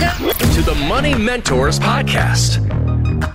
[0.00, 2.58] to the Money Mentors Podcast.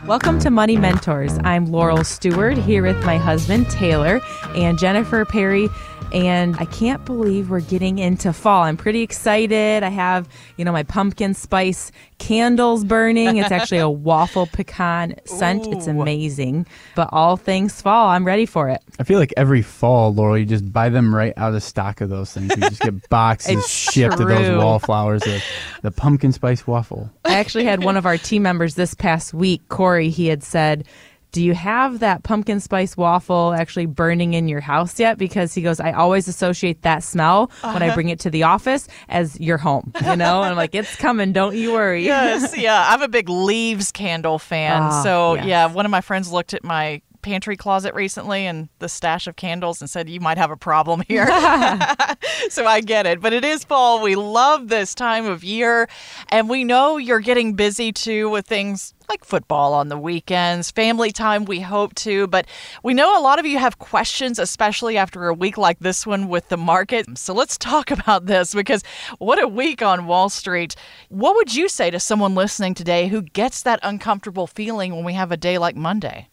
[0.08, 1.38] Welcome to Money Mentors.
[1.43, 4.19] I'm Laurel Stewart here with my husband, Taylor,
[4.56, 5.70] and Jennifer Perry
[6.16, 8.64] and I can't believe we're getting into fall.
[8.64, 9.84] I'm pretty excited.
[9.84, 13.36] I have, you know, my pumpkin spice candles burning.
[13.36, 15.67] It's actually a waffle pecan scent.
[15.67, 15.73] Ooh.
[15.73, 16.67] It's amazing.
[16.95, 18.81] But all things fall, I'm ready for it.
[18.98, 22.09] I feel like every fall, Laurel, you just buy them right out of stock of
[22.09, 22.50] those things.
[22.55, 24.32] You just get boxes shipped true.
[24.32, 25.43] of those wallflowers, the,
[25.82, 27.11] the pumpkin spice waffle.
[27.25, 30.88] I actually had one of our team members this past week, Corey, he had said,
[31.35, 35.17] do you have that pumpkin spice waffle actually burning in your house yet?
[35.17, 37.73] Because he goes, I always associate that smell uh-huh.
[37.73, 37.95] when I uh-huh.
[37.95, 40.44] bring it to the office as your home, you know?
[40.44, 42.05] and I'm like, it's coming, don't you worry.
[42.05, 42.85] yes, yeah.
[42.88, 44.81] I'm a big leaves candle fan.
[44.81, 45.45] Ah, so, yes.
[45.45, 49.35] yeah, one of my friends looked at my pantry closet recently and the stash of
[49.35, 51.25] candles and said, You might have a problem here.
[52.49, 53.20] so I get it.
[53.20, 54.02] But it is fall.
[54.02, 55.89] We love this time of year.
[56.30, 61.11] And we know you're getting busy too with things like football on the weekends, family
[61.11, 62.27] time, we hope to.
[62.27, 62.45] But
[62.83, 66.28] we know a lot of you have questions, especially after a week like this one
[66.28, 67.17] with the market.
[67.17, 68.83] So let's talk about this because
[69.17, 70.75] what a week on Wall Street.
[71.09, 75.13] What would you say to someone listening today who gets that uncomfortable feeling when we
[75.13, 76.30] have a day like Monday?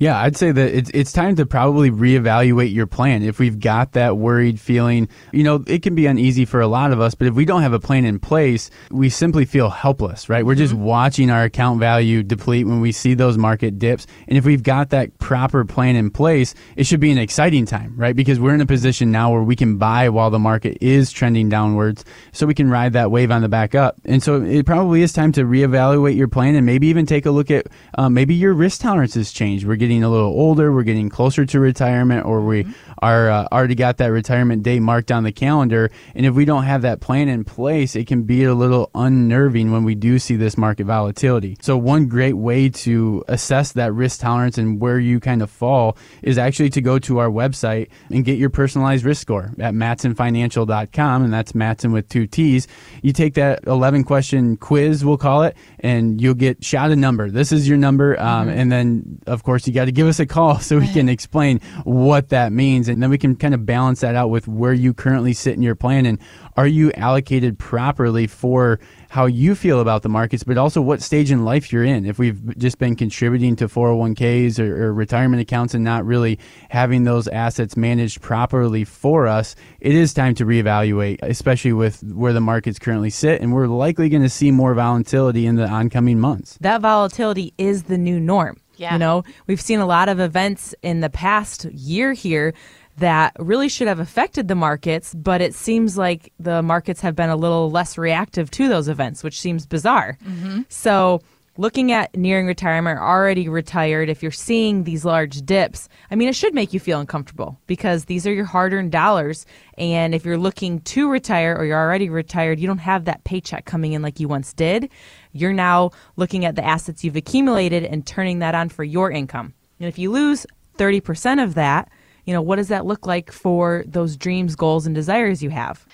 [0.00, 3.24] Yeah, I'd say that it's it's time to probably reevaluate your plan.
[3.24, 6.92] If we've got that worried feeling, you know, it can be uneasy for a lot
[6.92, 10.28] of us, but if we don't have a plan in place, we simply feel helpless,
[10.28, 10.46] right?
[10.46, 10.84] We're just mm-hmm.
[10.84, 14.06] watching our account value deplete when we see those market dips.
[14.28, 17.94] And if we've got that proper plan in place, it should be an exciting time,
[17.96, 18.14] right?
[18.14, 21.48] Because we're in a position now where we can buy while the market is trending
[21.48, 23.96] downwards so we can ride that wave on the back up.
[24.04, 27.32] And so it probably is time to reevaluate your plan and maybe even take a
[27.32, 29.64] look at uh, maybe your risk tolerances change.
[29.64, 32.87] We're getting getting a little older, we're getting closer to retirement, or we mm-hmm.
[33.00, 35.90] Are uh, already got that retirement date marked on the calendar.
[36.14, 39.72] And if we don't have that plan in place, it can be a little unnerving
[39.72, 41.56] when we do see this market volatility.
[41.60, 45.96] So, one great way to assess that risk tolerance and where you kind of fall
[46.22, 51.24] is actually to go to our website and get your personalized risk score at mattsonfinancial.com.
[51.24, 52.66] And that's Mattson with two T's.
[53.02, 57.30] You take that 11 question quiz, we'll call it, and you'll get shot a number.
[57.30, 58.18] This is your number.
[58.20, 58.58] Um, mm-hmm.
[58.58, 61.60] And then, of course, you got to give us a call so we can explain
[61.84, 62.87] what that means.
[62.88, 65.62] And then we can kind of balance that out with where you currently sit in
[65.62, 66.18] your plan and
[66.56, 71.30] are you allocated properly for how you feel about the markets, but also what stage
[71.30, 72.04] in life you're in.
[72.04, 76.38] If we've just been contributing to 401ks or, or retirement accounts and not really
[76.68, 82.32] having those assets managed properly for us, it is time to reevaluate, especially with where
[82.34, 83.40] the markets currently sit.
[83.40, 86.58] And we're likely going to see more volatility in the oncoming months.
[86.60, 88.58] That volatility is the new norm.
[88.76, 88.92] Yeah.
[88.92, 92.54] You know, we've seen a lot of events in the past year here
[92.98, 97.30] that really should have affected the markets, but it seems like the markets have been
[97.30, 100.18] a little less reactive to those events, which seems bizarre.
[100.24, 100.62] Mm-hmm.
[100.68, 101.22] So,
[101.56, 106.36] looking at nearing retirement, already retired, if you're seeing these large dips, I mean, it
[106.36, 109.44] should make you feel uncomfortable because these are your hard earned dollars.
[109.76, 113.64] And if you're looking to retire or you're already retired, you don't have that paycheck
[113.64, 114.88] coming in like you once did.
[115.32, 119.54] You're now looking at the assets you've accumulated and turning that on for your income.
[119.80, 120.46] And if you lose
[120.78, 121.90] 30% of that,
[122.28, 125.86] you know, what does that look like for those dreams, goals, and desires you have?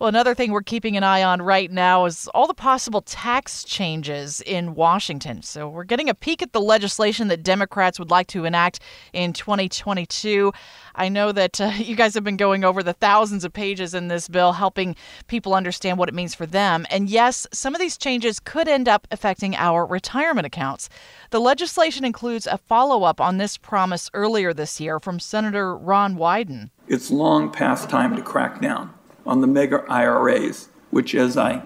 [0.00, 3.64] Well, another thing we're keeping an eye on right now is all the possible tax
[3.64, 5.42] changes in Washington.
[5.42, 8.80] So we're getting a peek at the legislation that Democrats would like to enact
[9.12, 10.54] in 2022.
[10.94, 14.08] I know that uh, you guys have been going over the thousands of pages in
[14.08, 14.96] this bill, helping
[15.26, 16.86] people understand what it means for them.
[16.88, 20.88] And yes, some of these changes could end up affecting our retirement accounts.
[21.28, 26.16] The legislation includes a follow up on this promise earlier this year from Senator Ron
[26.16, 26.70] Wyden.
[26.88, 28.94] It's long past time to crack down
[29.26, 31.62] on the mega IRAs, which, as I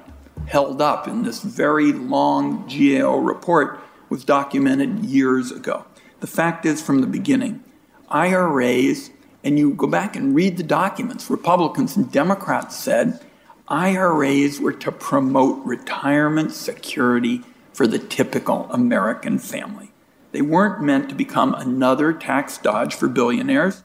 [0.46, 5.84] held up in this very long GAO report, was documented years ago.
[6.20, 7.62] The fact is, from the beginning,
[8.08, 9.10] IRAs,
[9.42, 13.20] and you go back and read the documents, Republicans and Democrats said
[13.68, 17.42] IRAs were to promote retirement security
[17.72, 19.90] for the typical American family.
[20.32, 23.84] They weren't meant to become another tax dodge for billionaires.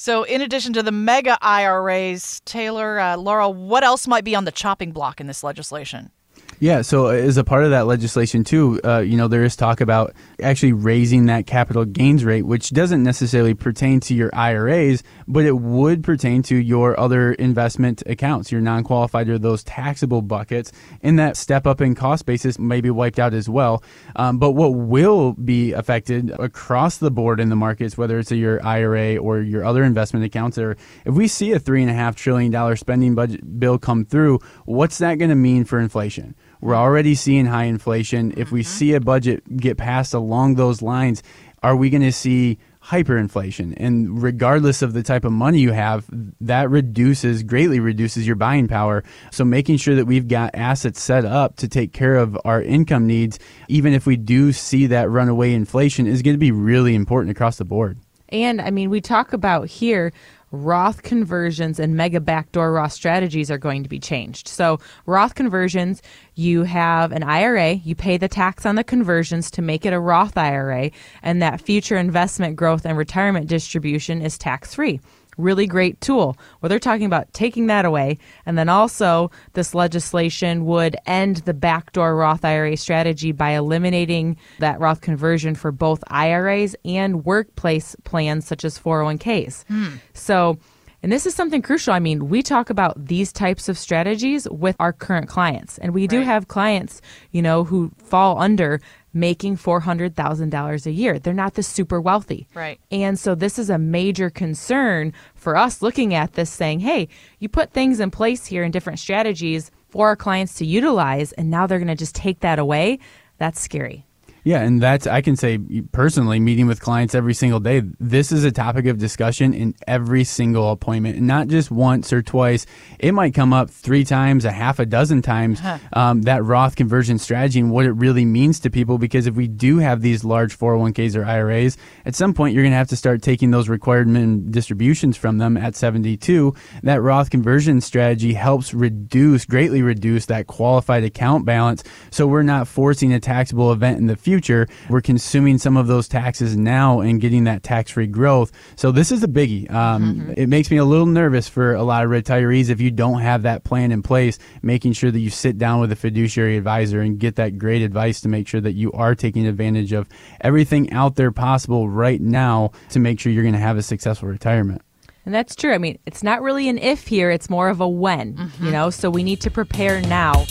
[0.00, 4.44] So, in addition to the mega IRAs, Taylor, uh, Laurel, what else might be on
[4.44, 6.12] the chopping block in this legislation?
[6.60, 9.80] Yeah, so as a part of that legislation too, uh, you know, there is talk
[9.80, 10.12] about
[10.42, 15.52] actually raising that capital gains rate, which doesn't necessarily pertain to your IRAs, but it
[15.52, 21.36] would pertain to your other investment accounts, your non-qualified or those taxable buckets, and that
[21.36, 23.80] step up in cost basis may be wiped out as well.
[24.16, 28.64] Um, but what will be affected across the board in the markets, whether it's your
[28.66, 32.16] IRA or your other investment accounts, or if we see a three and a half
[32.16, 36.34] trillion dollar spending budget bill come through, what's that going to mean for inflation?
[36.60, 36.80] We're mm-hmm.
[36.80, 38.32] already seeing high inflation.
[38.36, 38.68] If we mm-hmm.
[38.68, 41.22] see a budget get passed along those lines,
[41.62, 43.74] are we going to see hyperinflation?
[43.76, 46.06] And regardless of the type of money you have,
[46.40, 49.02] that reduces, greatly reduces your buying power.
[49.32, 53.06] So making sure that we've got assets set up to take care of our income
[53.06, 53.38] needs,
[53.68, 57.56] even if we do see that runaway inflation, is going to be really important across
[57.56, 57.98] the board.
[58.30, 60.12] And I mean, we talk about here
[60.50, 64.48] Roth conversions and mega backdoor Roth strategies are going to be changed.
[64.48, 66.02] So, Roth conversions,
[66.34, 70.00] you have an IRA, you pay the tax on the conversions to make it a
[70.00, 70.90] Roth IRA,
[71.22, 75.00] and that future investment growth and retirement distribution is tax free
[75.38, 76.36] really great tool.
[76.60, 78.18] Well, they're talking about taking that away.
[78.44, 84.78] And then also, this legislation would end the backdoor Roth IRA strategy by eliminating that
[84.80, 89.64] Roth conversion for both IRAs and workplace plans such as 401ks.
[89.68, 89.96] Hmm.
[90.12, 90.58] So,
[91.02, 91.94] and this is something crucial.
[91.94, 96.08] I mean, we talk about these types of strategies with our current clients, and we
[96.08, 97.00] do have clients,
[97.30, 98.80] you know, who fall under
[99.12, 101.18] making $400,000 a year.
[101.18, 102.46] They're not the super wealthy.
[102.54, 102.80] Right.
[102.90, 107.08] And so this is a major concern for us looking at this saying, hey,
[107.38, 111.50] you put things in place here in different strategies for our clients to utilize, and
[111.50, 112.98] now they're going to just take that away.
[113.38, 114.07] That's scary.
[114.44, 115.58] Yeah, and that's I can say
[115.92, 117.82] personally, meeting with clients every single day.
[118.00, 122.64] This is a topic of discussion in every single appointment, not just once or twice.
[122.98, 125.60] It might come up three times, a half a dozen times.
[125.60, 125.78] Huh.
[125.92, 128.98] Um, that Roth conversion strategy and what it really means to people.
[128.98, 131.76] Because if we do have these large 401ks or IRAs,
[132.06, 135.38] at some point you're going to have to start taking those required minimum distributions from
[135.38, 136.54] them at 72.
[136.82, 142.68] That Roth conversion strategy helps reduce, greatly reduce that qualified account balance, so we're not
[142.68, 144.68] forcing a taxable event in the future future.
[144.90, 148.52] We're consuming some of those taxes now and getting that tax free growth.
[148.76, 149.70] So this is a biggie.
[149.72, 150.32] Um, mm-hmm.
[150.36, 153.44] It makes me a little nervous for a lot of retirees if you don't have
[153.44, 157.18] that plan in place, making sure that you sit down with a fiduciary advisor and
[157.18, 160.06] get that great advice to make sure that you are taking advantage of
[160.42, 164.28] everything out there possible right now to make sure you're going to have a successful
[164.28, 164.82] retirement.
[165.24, 165.72] And that's true.
[165.72, 168.64] I mean, it's not really an if here, it's more of a when, mm-hmm.
[168.66, 168.90] you know?
[168.90, 170.44] So we need to prepare now.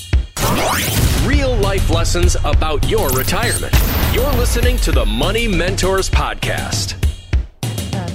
[1.37, 3.71] Real life lessons about your retirement.
[4.11, 6.96] You're listening to the Money Mentors Podcast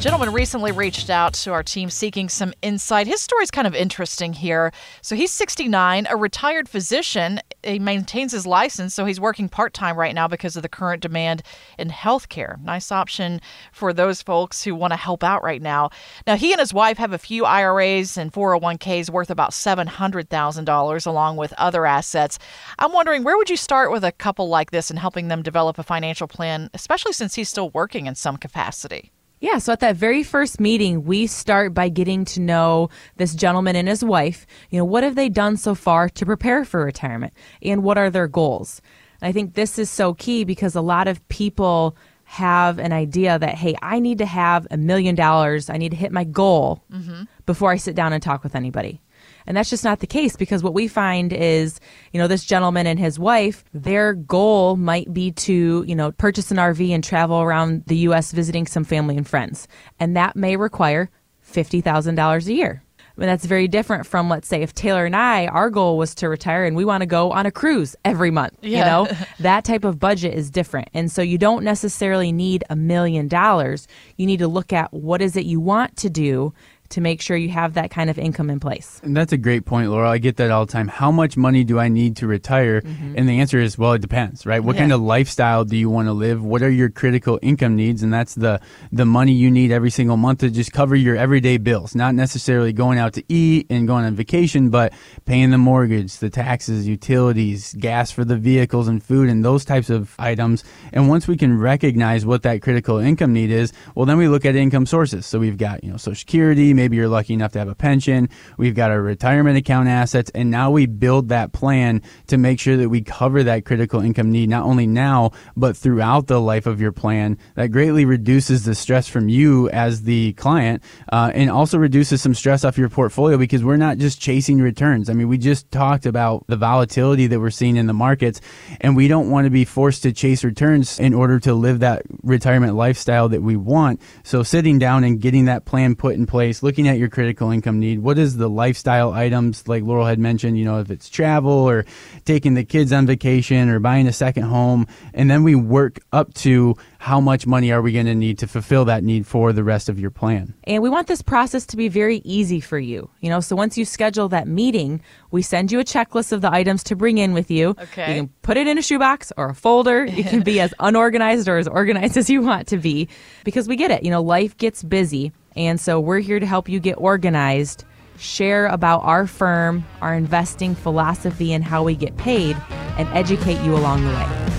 [0.03, 3.07] gentleman recently reached out to our team seeking some insight.
[3.07, 4.73] His story is kind of interesting here.
[5.01, 7.39] So he's 69, a retired physician.
[7.63, 11.03] He maintains his license, so he's working part time right now because of the current
[11.03, 11.45] demand
[11.79, 12.61] in healthcare.
[12.63, 13.41] Nice option
[13.71, 15.91] for those folks who want to help out right now.
[16.27, 21.37] Now, he and his wife have a few IRAs and 401ks worth about $700,000 along
[21.37, 22.41] with other assets.
[22.81, 25.79] I'm wondering where would you start with a couple like this and helping them develop
[25.79, 29.13] a financial plan, especially since he's still working in some capacity?
[29.43, 33.75] Yeah, so at that very first meeting, we start by getting to know this gentleman
[33.75, 34.47] and his wife.
[34.71, 38.09] You know, what have they done so far to prepare for retirement and what are
[38.09, 38.81] their goals?
[39.21, 43.37] And I think this is so key because a lot of people have an idea
[43.37, 46.85] that, hey, I need to have a million dollars, I need to hit my goal
[46.89, 47.25] mm-hmm.
[47.45, 49.01] before I sit down and talk with anybody.
[49.47, 51.81] And that's just not the case because what we find is,
[52.13, 56.51] you know, this gentleman and his wife, their goal might be to, you know, purchase
[56.51, 58.33] an RV and travel around the U.S.
[58.33, 59.69] visiting some family and friends.
[59.99, 61.11] And that may require
[61.47, 62.83] $50,000 a year.
[63.17, 66.15] I mean, that's very different from, let's say, if Taylor and I, our goal was
[66.17, 68.57] to retire and we want to go on a cruise every month.
[68.63, 68.79] Yeah.
[68.79, 70.89] You know, that type of budget is different.
[70.95, 73.87] And so you don't necessarily need a million dollars.
[74.17, 76.55] You need to look at what is it you want to do
[76.93, 79.01] to make sure you have that kind of income in place.
[79.03, 80.11] And that's a great point, Laura.
[80.11, 80.89] I get that all the time.
[80.89, 82.81] How much money do I need to retire?
[82.81, 83.15] Mm-hmm.
[83.17, 84.63] And the answer is, well, it depends, right?
[84.63, 84.83] What yeah.
[84.83, 86.43] kind of lifestyle do you want to live?
[86.43, 88.03] What are your critical income needs?
[88.03, 91.57] And that's the the money you need every single month to just cover your everyday
[91.57, 94.93] bills, not necessarily going out to eat and going on vacation, but
[95.25, 99.91] paying the mortgage, the taxes, utilities, gas for the vehicles and food and those types
[99.91, 100.65] of items.
[100.93, 104.45] And once we can recognize what that critical income need is, well, then we look
[104.45, 105.27] at income sources.
[105.27, 108.29] So we've got, you know, Social Security, Maybe you're lucky enough to have a pension.
[108.57, 110.33] We've got our retirement account assets.
[110.35, 114.33] And now we build that plan to make sure that we cover that critical income
[114.33, 117.39] need, not only now, but throughout the life of your plan.
[117.55, 122.35] That greatly reduces the stress from you as the client uh, and also reduces some
[122.35, 125.09] stress off your portfolio because we're not just chasing returns.
[125.09, 128.41] I mean, we just talked about the volatility that we're seeing in the markets,
[128.81, 132.03] and we don't want to be forced to chase returns in order to live that
[132.25, 134.01] retirement lifestyle that we want.
[134.25, 137.79] So, sitting down and getting that plan put in place, looking at your critical income
[137.79, 137.99] need.
[137.99, 141.85] What is the lifestyle items, like Laurel had mentioned, you know, if it's travel or
[142.25, 144.87] taking the kids on vacation or buying a second home.
[145.13, 148.47] And then we work up to how much money are we going to need to
[148.47, 150.55] fulfill that need for the rest of your plan.
[150.65, 153.11] And we want this process to be very easy for you.
[153.21, 156.51] You know, so once you schedule that meeting, we send you a checklist of the
[156.51, 157.77] items to bring in with you.
[157.79, 158.15] Okay.
[158.15, 160.05] You can put it in a shoebox or a folder.
[160.05, 163.09] It can be as unorganized or as organized as you want to be
[163.45, 164.05] because we get it.
[164.05, 165.33] You know, life gets busy.
[165.57, 167.85] And so we're here to help you get organized,
[168.19, 172.57] share about our firm, our investing philosophy, and how we get paid,
[172.99, 174.53] and educate you along the way.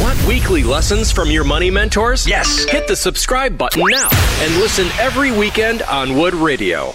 [0.00, 2.26] Want weekly lessons from your money mentors?
[2.26, 2.64] Yes.
[2.64, 4.08] Hit the subscribe button now
[4.40, 6.94] and listen every weekend on Wood Radio.